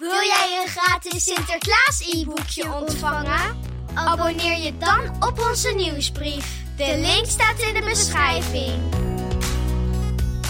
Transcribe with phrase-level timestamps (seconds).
[0.00, 3.58] Wil jij een gratis Sinterklaas e-boekje ontvangen?
[3.94, 6.62] Abonneer je dan op onze nieuwsbrief.
[6.76, 8.82] De link staat in de beschrijving.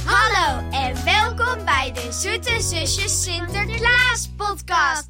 [0.04, 5.08] Hallo en welkom bij de Zoete Zusjes Sinterklaas podcast.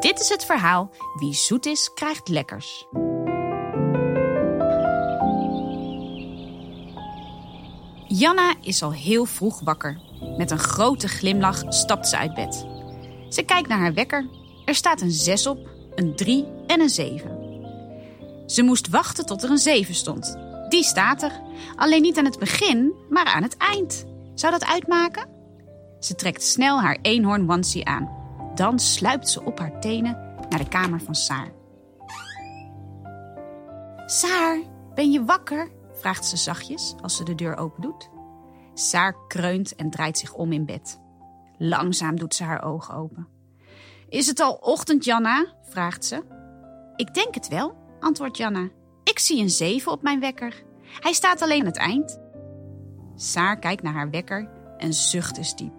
[0.00, 2.86] Dit is het verhaal Wie zoet is, krijgt lekkers.
[8.18, 10.00] Janna is al heel vroeg wakker.
[10.36, 12.66] Met een grote glimlach stapt ze uit bed.
[13.28, 14.28] Ze kijkt naar haar wekker.
[14.64, 15.58] Er staat een 6 op,
[15.94, 17.38] een 3 en een 7.
[18.46, 20.38] Ze moest wachten tot er een 7 stond.
[20.68, 21.40] Die staat er.
[21.76, 24.04] Alleen niet aan het begin, maar aan het eind.
[24.34, 25.28] Zou dat uitmaken?
[26.00, 28.10] Ze trekt snel haar eenhoorn onesie aan.
[28.54, 31.52] Dan sluipt ze op haar tenen naar de kamer van Saar.
[34.06, 34.58] Saar,
[34.94, 35.70] ben je wakker?
[35.94, 38.08] vraagt ze zachtjes als ze de deur open doet.
[38.74, 41.00] Saar kreunt en draait zich om in bed.
[41.58, 43.28] Langzaam doet ze haar ogen open.
[44.08, 45.54] Is het al ochtend, Janna?
[45.62, 46.22] vraagt ze.
[46.96, 48.68] Ik denk het wel, antwoordt Janna.
[49.04, 50.62] Ik zie een zeven op mijn wekker.
[51.00, 52.18] Hij staat alleen aan het eind.
[53.16, 55.74] Saar kijkt naar haar wekker en zucht is diep.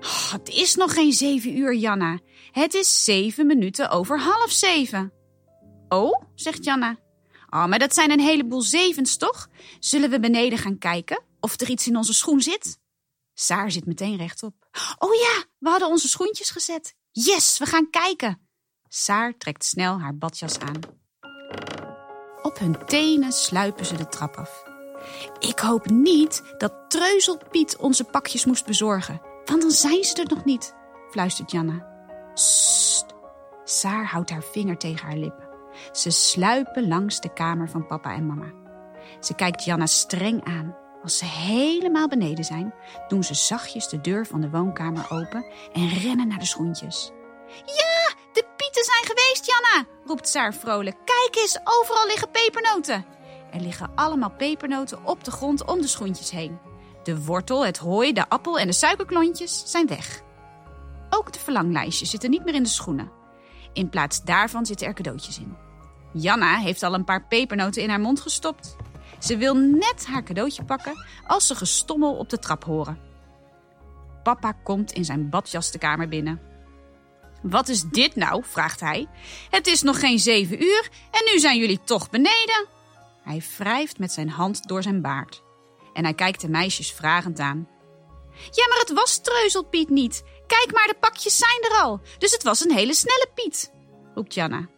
[0.00, 2.18] Oh, het is nog geen zeven uur, Janna.
[2.50, 5.12] Het is zeven minuten over half zeven.
[5.88, 6.96] Oh, zegt Janna.
[7.50, 9.48] Oh, maar dat zijn een heleboel zevens, toch?
[9.78, 12.78] Zullen we beneden gaan kijken of er iets in onze schoen zit?
[13.34, 14.54] Saar zit meteen rechtop.
[14.98, 16.94] Oh ja, we hadden onze schoentjes gezet.
[17.10, 18.48] Yes, we gaan kijken.
[18.88, 20.80] Saar trekt snel haar badjas aan.
[22.42, 24.62] Op hun tenen sluipen ze de trap af.
[25.38, 30.44] Ik hoop niet dat Treuzelpiet onze pakjes moest bezorgen, want dan zijn ze er nog
[30.44, 30.74] niet,
[31.10, 31.86] fluistert Janna.
[32.34, 33.06] Sst.
[33.64, 35.48] Saar houdt haar vinger tegen haar lippen.
[35.92, 38.52] Ze sluipen langs de kamer van papa en mama.
[39.20, 40.84] Ze kijkt Janna streng aan.
[41.06, 42.74] Als ze helemaal beneden zijn,
[43.08, 47.10] doen ze zachtjes de deur van de woonkamer open en rennen naar de schoentjes.
[47.48, 50.96] Ja, de pieten zijn geweest, Janna, roept Saar vrolijk.
[51.04, 53.04] Kijk eens, overal liggen pepernoten.
[53.52, 56.58] Er liggen allemaal pepernoten op de grond om de schoentjes heen.
[57.02, 60.22] De wortel, het hooi, de appel en de suikerklontjes zijn weg.
[61.10, 63.10] Ook de verlanglijstjes zitten niet meer in de schoenen.
[63.72, 65.56] In plaats daarvan zitten er cadeautjes in.
[66.12, 68.76] Janna heeft al een paar pepernoten in haar mond gestopt.
[69.18, 72.98] Ze wil net haar cadeautje pakken als ze gestommel op de trap horen.
[74.22, 76.40] Papa komt in zijn badjas de kamer binnen.
[77.42, 78.42] Wat is dit nou?
[78.44, 79.08] vraagt hij.
[79.50, 82.66] Het is nog geen zeven uur en nu zijn jullie toch beneden.
[83.22, 85.42] Hij wrijft met zijn hand door zijn baard.
[85.92, 87.68] En hij kijkt de meisjes vragend aan.
[88.50, 90.24] Ja, maar het was Treuzelpiet niet.
[90.46, 92.00] Kijk maar, de pakjes zijn er al.
[92.18, 93.72] Dus het was een hele snelle Piet,
[94.14, 94.68] roept Janna.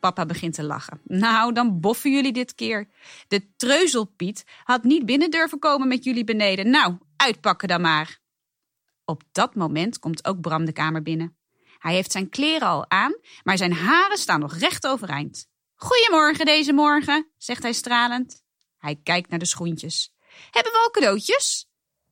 [0.00, 1.00] Papa begint te lachen.
[1.04, 2.88] Nou, dan boffen jullie dit keer.
[3.28, 6.70] De Treuzelpiet had niet binnen durven komen met jullie beneden.
[6.70, 8.18] Nou, uitpakken dan maar.
[9.04, 11.36] Op dat moment komt ook Bram de kamer binnen.
[11.78, 15.48] Hij heeft zijn kleren al aan, maar zijn haren staan nog recht overeind.
[15.74, 18.44] Goedemorgen deze morgen, zegt hij stralend.
[18.78, 20.14] Hij kijkt naar de schoentjes.
[20.50, 21.68] Hebben we al cadeautjes?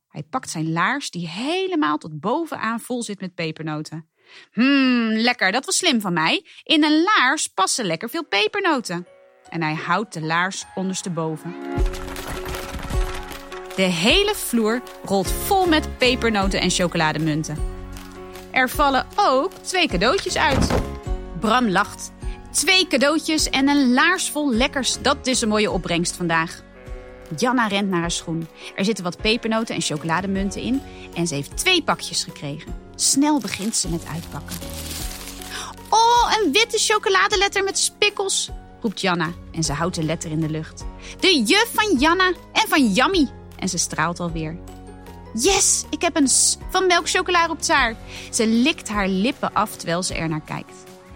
[0.07, 4.09] Hij pakt zijn laars die helemaal tot bovenaan vol zit met pepernoten.
[4.53, 6.45] Hmm, lekker, dat was slim van mij.
[6.63, 9.07] In een laars passen lekker veel pepernoten.
[9.49, 11.55] En hij houdt de laars ondersteboven.
[13.75, 17.57] De hele vloer rolt vol met pepernoten en chocolademunten.
[18.51, 20.69] Er vallen ook twee cadeautjes uit.
[21.39, 22.11] Bram lacht.
[22.51, 26.63] Twee cadeautjes en een laars vol lekkers, dat is een mooie opbrengst vandaag.
[27.37, 28.47] Janna rent naar haar schoen.
[28.75, 30.81] Er zitten wat pepernoten en chocolademunten in
[31.13, 32.75] en ze heeft twee pakjes gekregen.
[32.95, 34.57] Snel begint ze met uitpakken.
[35.89, 38.49] Oh, een witte chocoladeletter met spikkels,
[38.81, 40.85] roept Janna en ze houdt de letter in de lucht.
[41.19, 43.29] De juf van Janna en van Jammy.
[43.55, 44.57] En ze straalt alweer.
[45.33, 47.95] Yes, ik heb een S van melkchocola roept Saar.
[48.31, 50.73] Ze likt haar lippen af terwijl ze er naar kijkt.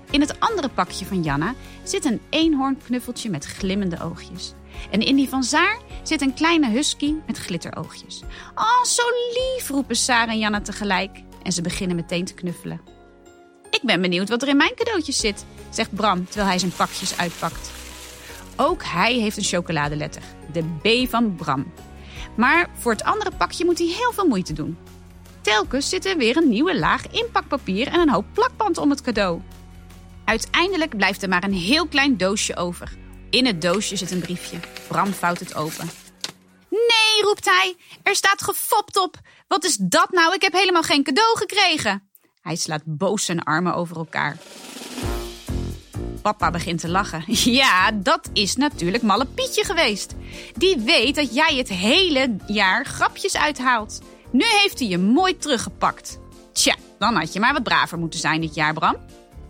[0.09, 1.53] In het andere pakje van Janna
[1.84, 4.53] zit een eenhoornknuffeltje met glimmende oogjes.
[4.91, 8.22] En in die van Saar zit een kleine husky met glitteroogjes.
[8.56, 9.03] Oh, zo
[9.34, 11.23] lief, roepen Saar en Janna tegelijk.
[11.44, 12.81] En ze beginnen meteen te knuffelen.
[13.70, 17.17] Ik ben benieuwd wat er in mijn cadeautjes zit, zegt Bram terwijl hij zijn pakjes
[17.17, 17.72] uitpakt.
[18.55, 20.22] Ook hij heeft een chocoladeletter,
[20.52, 21.73] de B van Bram.
[22.35, 24.78] Maar voor het andere pakje moet hij heel veel moeite doen.
[25.41, 29.41] Telkens zit er weer een nieuwe laag inpakpapier en een hoop plakband om het cadeau.
[30.26, 32.91] Uiteindelijk blijft er maar een heel klein doosje over.
[33.34, 34.58] In het doosje zit een briefje.
[34.88, 35.90] Bram vouwt het open.
[36.70, 37.76] Nee, roept hij.
[38.03, 39.20] Er staat gefopt op.
[39.47, 40.34] Wat is dat nou?
[40.34, 42.09] Ik heb helemaal geen cadeau gekregen.
[42.41, 44.38] Hij slaat boos zijn armen over elkaar.
[46.22, 47.24] Papa begint te lachen.
[47.62, 50.14] Ja, dat is natuurlijk Malle Pietje geweest.
[50.53, 54.02] Die weet dat jij het hele jaar grapjes uithaalt.
[54.32, 56.20] Nu heeft hij je mooi teruggepakt.
[56.52, 58.96] Tja, dan had je maar wat braver moeten zijn dit jaar, Bram.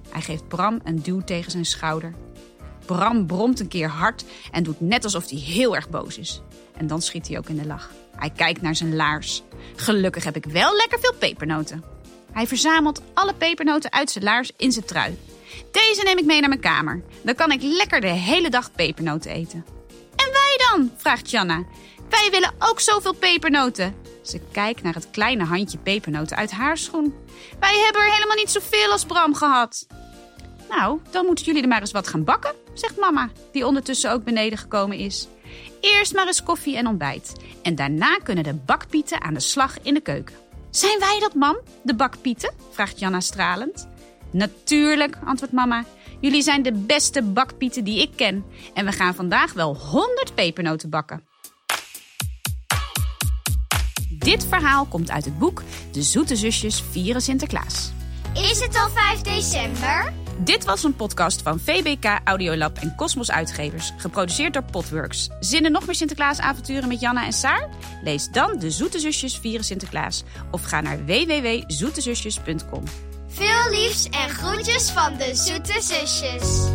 [0.09, 2.13] Hij geeft Bram een duw tegen zijn schouder.
[2.85, 6.41] Bram bromt een keer hard en doet net alsof hij heel erg boos is.
[6.77, 7.91] En dan schiet hij ook in de lach.
[8.15, 9.44] Hij kijkt naar zijn laars.
[9.75, 11.83] Gelukkig heb ik wel lekker veel pepernoten.
[12.31, 15.18] Hij verzamelt alle pepernoten uit zijn laars in zijn trui.
[15.71, 17.03] Deze neem ik mee naar mijn kamer.
[17.21, 19.65] Dan kan ik lekker de hele dag pepernoten eten.
[20.15, 20.91] En wij dan?
[20.97, 21.63] vraagt Janna.
[22.09, 23.95] Wij willen ook zoveel pepernoten.
[24.21, 27.13] Ze kijkt naar het kleine handje pepernoten uit haar schoen.
[27.59, 29.88] Wij hebben er helemaal niet zoveel als Bram gehad.
[30.69, 34.23] Nou, dan moeten jullie er maar eens wat gaan bakken, zegt mama, die ondertussen ook
[34.23, 35.27] beneden gekomen is.
[35.79, 37.33] Eerst maar eens koffie en ontbijt.
[37.61, 40.35] En daarna kunnen de bakpieten aan de slag in de keuken.
[40.69, 42.53] Zijn wij dat, mam, de bakpieten?
[42.71, 43.87] vraagt Janna stralend.
[44.31, 45.85] Natuurlijk, antwoordt mama.
[46.19, 48.45] Jullie zijn de beste bakpieten die ik ken.
[48.73, 51.23] En we gaan vandaag wel 100 pepernoten bakken.
[54.09, 57.91] Dit verhaal komt uit het boek De Zoete Zusjes Vieren Sinterklaas.
[58.33, 60.22] Is het al 5 december?
[60.43, 65.29] Dit was een podcast van VBK Audiolab en Cosmos Uitgevers, geproduceerd door Potworks.
[65.39, 67.69] Zinnen nog meer Sinterklaasavonturen met Janna en Saar?
[68.03, 72.83] Lees dan De Zoete Zusjes Vieren Sinterklaas of ga naar www.zoetezusjes.com.
[73.27, 76.71] Veel liefs en groetjes van de zoete zusjes.